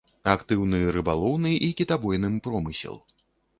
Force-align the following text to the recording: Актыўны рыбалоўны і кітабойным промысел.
Актыўны 0.35 0.79
рыбалоўны 0.95 1.53
і 1.69 1.71
кітабойным 1.83 2.41
промысел. 2.51 3.01